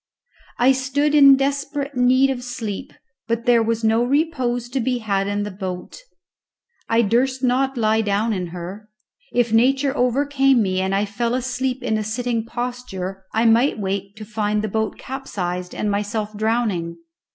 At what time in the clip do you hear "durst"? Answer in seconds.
7.03-7.43